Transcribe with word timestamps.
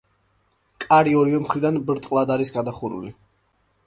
კარი 0.85 1.11
ორივე 1.19 1.41
მხრიდან 1.43 1.77
ბრტყლად 1.89 2.33
არის 2.37 2.53
გადახურული. 2.57 3.13